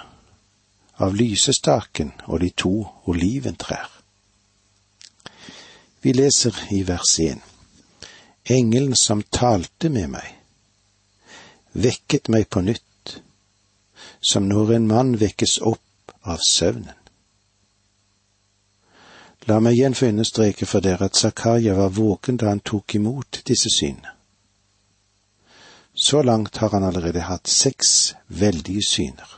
av 0.98 1.16
lysestaken 1.16 2.12
og 2.26 2.40
de 2.40 2.50
to 2.50 2.88
oliventrær. 3.06 4.01
Vi 6.02 6.14
leser 6.14 6.56
i 6.70 6.84
vers 6.84 7.20
1. 7.20 7.38
Engelen 8.44 8.96
som 8.96 9.22
talte 9.24 9.90
med 9.94 10.10
meg, 10.10 10.30
vekket 11.78 12.32
meg 12.34 12.48
på 12.50 12.64
nytt, 12.66 13.20
som 14.18 14.48
når 14.50 14.74
en 14.80 14.88
mann 14.90 15.12
vekkes 15.22 15.60
opp 15.62 16.16
av 16.26 16.42
søvnen. 16.42 16.98
La 19.50 19.60
meg 19.62 19.78
igjen 19.78 19.98
få 19.98 20.10
understreke 20.10 20.66
for 20.70 20.82
dere 20.82 21.06
at 21.10 21.18
Zakaria 21.22 21.78
var 21.78 21.94
våken 21.94 22.38
da 22.42 22.50
han 22.50 22.66
tok 22.66 22.98
imot 22.98 23.44
disse 23.46 23.70
synene. 23.74 24.18
Så 25.94 26.22
langt 26.26 26.58
har 26.58 26.74
han 26.74 26.86
allerede 26.88 27.28
hatt 27.30 27.50
seks 27.50 28.16
veldige 28.28 28.82
syner. 28.88 29.38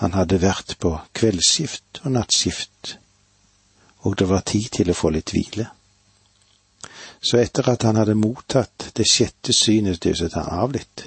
Han 0.00 0.12
hadde 0.12 0.40
vært 0.42 0.76
på 0.80 0.98
kveldsskift 1.16 2.02
og 2.04 2.18
nattskift, 2.18 2.98
og 4.02 4.18
det 4.18 4.28
var 4.28 4.44
tid 4.46 4.68
til 4.78 4.90
å 4.90 4.96
få 4.96 5.12
litt 5.14 5.32
hvile. 5.34 5.68
Så 7.22 7.38
etter 7.38 7.68
at 7.70 7.84
han 7.86 8.00
hadde 8.00 8.18
mottatt 8.18 8.90
det 8.98 9.06
sjette 9.06 9.54
synet, 9.54 10.02
døset 10.02 10.34
han 10.34 10.48
av 10.64 10.72
litt. 10.74 11.06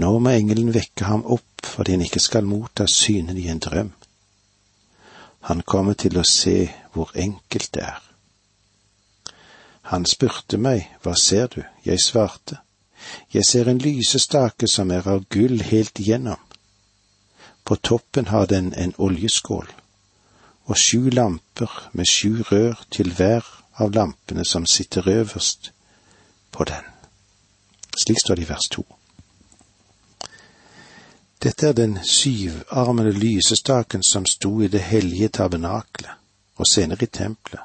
Nå 0.00 0.10
må 0.18 0.34
engelen 0.34 0.74
vekke 0.74 1.06
ham 1.08 1.24
opp 1.24 1.64
fordi 1.64 1.94
han 1.96 2.04
ikke 2.04 2.20
skal 2.20 2.44
motta 2.44 2.86
synene 2.90 3.40
i 3.40 3.48
en 3.48 3.62
drøm. 3.62 3.92
Han 5.48 5.62
kommer 5.62 5.96
til 5.96 6.18
å 6.18 6.26
se 6.28 6.68
hvor 6.92 7.12
enkelt 7.14 7.72
det 7.76 7.84
er. 7.84 8.02
Han 9.92 10.06
spurte 10.08 10.56
meg, 10.56 10.86
hva 11.04 11.12
ser 11.20 11.48
du? 11.52 11.60
Jeg 11.84 12.00
svarte, 12.00 12.60
jeg 13.32 13.44
ser 13.44 13.68
en 13.68 13.80
lysestake 13.80 14.68
som 14.68 14.90
er 14.90 15.08
av 15.08 15.26
gull 15.28 15.60
helt 15.62 16.00
igjennom. 16.00 16.40
På 17.64 17.76
toppen 17.76 18.28
har 18.32 18.46
den 18.46 18.72
en 18.74 18.94
oljeskål, 18.98 19.68
og 20.64 20.78
sju 20.78 21.10
lamper 21.10 21.70
med 21.92 22.08
sju 22.08 22.42
rør 22.50 22.84
til 22.90 23.12
hver 23.12 23.44
av 23.76 23.92
lampene 23.92 24.44
som 24.44 24.66
sitter 24.66 25.08
øverst 25.08 25.72
på 26.50 26.64
den. 26.64 26.84
Slik 27.96 28.18
står 28.20 28.34
det 28.34 28.46
i 28.46 28.48
vers 28.48 28.68
to. 28.70 28.84
Dette 31.42 31.68
er 31.68 31.72
den 31.72 31.98
syvarmede 32.04 33.12
lysestaken 33.12 34.02
som 34.02 34.26
sto 34.26 34.62
i 34.62 34.68
det 34.68 34.80
hellige 34.80 35.28
tabernaklet, 35.28 36.10
og 36.56 36.66
senere 36.66 37.04
i 37.04 37.06
tempelet. 37.06 37.60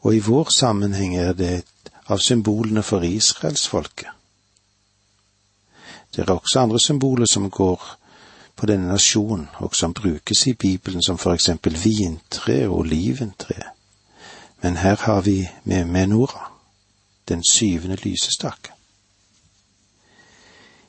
Og 0.00 0.14
i 0.14 0.18
vår 0.18 0.50
sammenheng 0.52 1.16
er 1.16 1.32
det 1.32 1.52
et 1.58 1.92
av 2.06 2.18
symbolene 2.18 2.82
for 2.82 3.04
israelsfolket. 3.04 4.08
Det 6.14 6.24
er 6.24 6.32
også 6.32 6.60
andre 6.60 6.80
symboler 6.80 7.26
som 7.26 7.50
går 7.50 7.82
på 8.58 8.66
denne 8.66 8.88
nasjonen, 8.90 9.48
og 9.62 9.76
som 9.76 9.94
brukes 9.94 10.46
i 10.46 10.52
Bibelen, 10.52 11.02
som 11.02 11.18
for 11.18 11.32
eksempel 11.32 11.78
vintre 11.84 12.64
og 12.68 12.78
oliventre. 12.78 13.62
Men 14.62 14.76
her 14.76 14.96
har 14.96 15.20
vi 15.20 15.48
med 15.64 15.84
menora, 15.84 16.50
den 17.28 17.42
syvende 17.50 17.96
lysestake. 17.96 18.72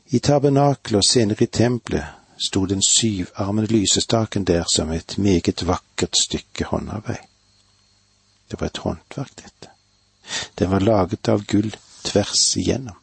I 0.09 0.19
tabernakelet 0.19 0.97
og 0.97 1.03
senere 1.03 1.43
i 1.43 1.45
tempelet 1.45 2.05
sto 2.39 2.65
den 2.65 2.81
syvarmede 2.81 3.67
lysestaken 3.67 4.45
der 4.45 4.63
som 4.75 4.91
et 4.91 5.17
meget 5.17 5.67
vakkert 5.67 6.17
stykke 6.17 6.65
håndarbeid. 6.65 7.21
Det 8.51 8.61
var 8.61 8.67
et 8.67 8.77
håndverk, 8.77 9.35
dette. 9.35 9.69
Den 10.59 10.71
var 10.71 10.79
laget 10.79 11.27
av 11.27 11.45
gull 11.45 11.75
tvers 12.03 12.55
igjennom. 12.57 12.95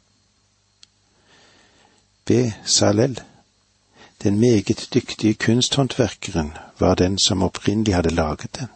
Salel, 2.64 3.20
den 4.22 4.38
meget 4.40 4.88
dyktige 4.94 5.34
kunsthåndverkeren, 5.34 6.52
var 6.78 6.94
den 6.94 7.18
som 7.18 7.42
opprinnelig 7.42 7.94
hadde 7.94 8.14
laget 8.14 8.56
den. 8.58 8.68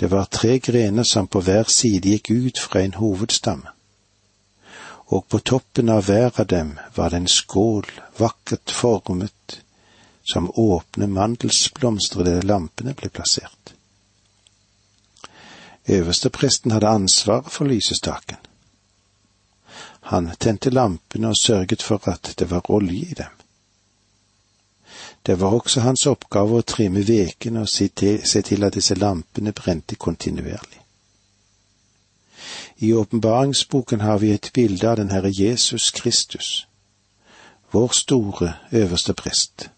Det 0.00 0.10
var 0.10 0.24
tre 0.24 0.58
grener 0.58 1.02
som 1.02 1.26
på 1.26 1.40
hver 1.40 1.64
side 1.68 2.08
gikk 2.08 2.30
ut 2.30 2.58
fra 2.58 2.80
en 2.80 2.94
hovedstamme 2.94 3.76
og 5.06 5.28
på 5.28 5.38
toppen 5.38 5.90
av 5.92 6.06
hver 6.08 6.32
av 6.40 6.46
dem 6.50 6.72
var 6.94 7.10
det 7.10 7.20
en 7.22 7.30
skål 7.30 7.86
vakkert 8.18 8.72
formet 8.74 9.60
som 10.26 10.50
åpne 10.50 11.06
mandelsblomster 11.06 12.26
der 12.26 12.42
lampene 12.42 12.94
ble 12.98 13.10
plassert. 13.14 13.74
Øverstepresten 15.86 16.74
hadde 16.74 16.90
ansvaret 16.90 17.52
for 17.52 17.70
lysestaken. 17.70 18.40
Han 20.06 20.30
tente 20.38 20.70
lampene 20.70 21.28
og 21.28 21.38
sørget 21.40 21.82
for 21.82 22.08
at 22.08 22.34
det 22.38 22.50
var 22.50 22.70
olje 22.70 23.00
i 23.10 23.14
dem. 23.18 23.32
Det 25.26 25.40
var 25.40 25.54
også 25.54 25.80
hans 25.80 26.06
oppgave 26.06 26.60
å 26.60 26.62
trimme 26.62 27.02
vekene 27.02 27.64
og 27.64 27.68
se 27.68 27.88
til 28.42 28.64
at 28.64 28.74
disse 28.74 28.94
lampene 28.94 29.52
brente 29.52 29.96
kontinuerlig. 29.98 30.78
I 32.78 32.92
åpenbaringsboken 32.92 34.00
har 34.00 34.18
vi 34.18 34.30
et 34.30 34.50
bilde 34.54 34.90
av 34.90 34.96
den 34.96 35.10
Herre 35.10 35.32
Jesus 35.34 35.90
Kristus, 35.90 36.66
vår 37.70 37.88
store 37.92 38.52
øverste 38.70 39.14
prest, 39.14 39.70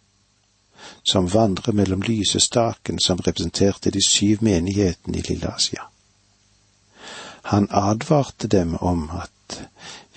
som 1.03 1.33
vandrer 1.33 1.73
mellom 1.73 2.03
lysestaken 2.03 2.99
som 2.99 3.25
representerte 3.25 3.91
de 3.91 4.05
syv 4.05 4.45
menighetene 4.45 5.19
i 5.19 5.25
Lille 5.29 5.55
Asia. 5.55 5.89
Han 7.43 7.69
advarte 7.71 8.49
dem 8.49 8.75
om 8.75 9.11
at 9.11 9.63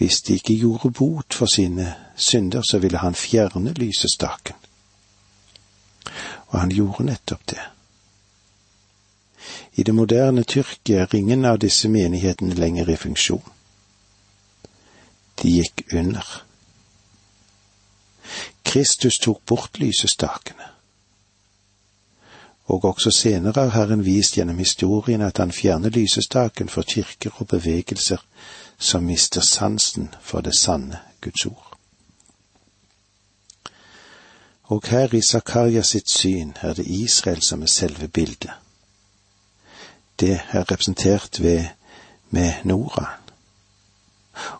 hvis 0.01 0.21
de 0.21 0.33
ikke 0.33 0.57
gjorde 0.57 0.91
bot 0.91 1.33
for 1.33 1.45
sine 1.45 1.95
synder, 2.15 2.61
så 2.61 2.77
ville 2.77 2.97
han 2.97 3.15
fjerne 3.15 3.73
lysestaken. 3.73 4.55
Og 6.47 6.59
han 6.59 6.69
gjorde 6.69 7.05
nettopp 7.05 7.49
det. 7.49 7.59
I 9.73 9.83
det 9.83 9.95
moderne 9.95 10.43
Tyrkia 10.43 11.03
er 11.03 11.15
ingen 11.15 11.45
av 11.45 11.59
disse 11.61 11.89
menighetene 11.89 12.57
lenger 12.57 12.89
i 12.89 12.95
funksjon. 12.95 13.45
De 15.43 15.53
gikk 15.53 15.85
under. 15.93 16.25
Kristus 18.65 19.19
tok 19.21 19.45
bort 19.45 19.77
lysestakene. 19.77 20.71
Og 22.73 22.85
også 22.85 23.11
senere 23.11 23.69
har 23.69 23.69
Herren 23.77 24.05
vist 24.05 24.33
gjennom 24.37 24.57
historien 24.57 25.21
at 25.21 25.37
han 25.37 25.51
fjerner 25.51 25.93
lysestaken 25.93 26.69
for 26.69 26.81
kirker 26.81 27.37
og 27.37 27.47
bevegelser 27.53 28.25
som 28.81 29.03
mister 29.03 29.41
sansen 29.41 30.15
for 30.21 30.41
det 30.41 30.55
sanne 30.57 30.99
Guds 31.21 31.45
ord. 31.45 31.77
Og 34.63 34.81
her 34.87 35.13
i 35.13 35.21
Zakaria 35.21 35.83
sitt 35.83 36.09
syn 36.09 36.55
er 36.61 36.73
det 36.73 36.87
Israel 36.87 37.41
som 37.45 37.61
er 37.61 37.69
selve 37.69 38.07
bildet. 38.07 38.51
Det 40.19 40.31
er 40.33 40.71
representert 40.71 41.41
ved 41.41 41.65
med 42.29 42.53
Nora, 42.63 43.05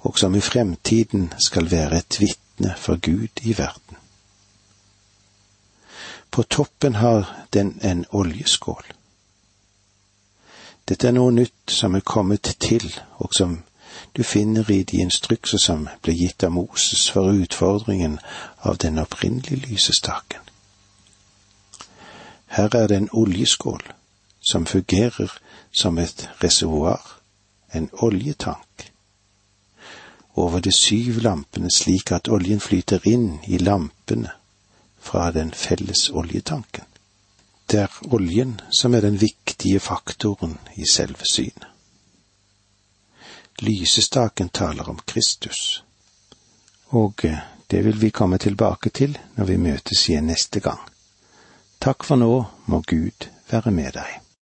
og 0.02 0.20
som 0.20 0.36
i 0.36 0.42
fremtiden 0.42 1.34
skal 1.40 1.72
være 1.72 1.98
et 1.98 2.20
vitne 2.20 2.76
for 2.78 3.00
Gud 3.02 3.42
i 3.42 3.58
verden. 3.58 3.98
På 6.32 6.44
toppen 6.44 6.96
har 6.96 7.46
den 7.54 7.80
en 7.84 8.06
oljeskål. 8.10 8.84
Dette 10.90 11.08
er 11.08 11.16
noe 11.16 11.32
nytt 11.32 11.72
som 11.72 11.96
er 11.96 12.04
kommet 12.04 12.56
til, 12.60 13.00
og 13.18 13.34
som 13.34 13.62
du 14.18 14.24
finner 14.24 14.72
i 14.72 14.84
de 14.84 15.02
instrukser 15.02 15.58
som 15.58 15.88
ble 16.02 16.14
gitt 16.14 16.44
av 16.44 16.52
Moses 16.52 17.10
for 17.12 17.32
utfordringen 17.32 18.20
av 18.62 18.78
den 18.78 19.00
opprinnelige 19.00 19.68
lysestaken. 19.68 20.42
Her 22.48 22.76
er 22.76 22.88
det 22.88 22.98
en 22.98 23.10
oljeskål 23.14 23.82
som 24.52 24.66
fungerer 24.66 25.32
som 25.72 25.98
et 25.98 26.30
reservoar, 26.44 27.22
en 27.74 27.90
oljetank 27.94 28.92
over 30.36 30.60
de 30.60 30.72
syv 30.72 31.22
lampene 31.24 31.72
slik 31.72 32.12
at 32.12 32.28
oljen 32.28 32.60
flyter 32.60 33.08
inn 33.08 33.40
i 33.48 33.58
lampene 33.58 34.32
fra 35.00 35.32
den 35.32 35.52
felles 35.52 36.10
oljetanken. 36.10 36.86
Det 37.72 37.80
er 37.80 38.00
oljen 38.12 38.60
som 38.72 38.94
er 38.94 39.02
den 39.02 39.22
viktige 39.22 39.80
faktoren 39.80 40.58
i 40.76 40.86
selve 40.92 41.26
synet. 41.26 41.68
Lysestaken 43.62 44.50
taler 44.50 44.90
om 44.90 45.00
Kristus, 45.06 45.84
og 46.90 47.26
eh, 47.26 47.38
det 47.70 47.84
vil 47.86 48.02
vi 48.02 48.10
komme 48.10 48.38
tilbake 48.38 48.90
til 48.90 49.14
når 49.36 49.46
vi 49.46 49.58
møtes 49.58 50.08
igjen 50.10 50.28
neste 50.32 50.60
gang. 50.60 50.82
Takk 51.82 52.04
for 52.04 52.18
nå, 52.18 52.34
må 52.66 52.82
Gud 52.90 53.30
være 53.52 53.72
med 53.72 53.94
deg. 53.96 54.31